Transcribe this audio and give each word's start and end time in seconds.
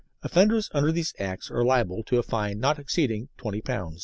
Offenders 0.23 0.67
under 0.73 0.91
these 0.91 1.13
Acts 1.19 1.51
are 1.51 1.63
liable 1.63 2.01
to 2.05 2.17
a 2.17 2.23
fine 2.23 2.59
not 2.59 2.79
exceeding 2.79 3.29
P20. 3.37 3.99